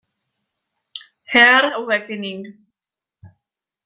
[1.31, 2.57] Her Awakening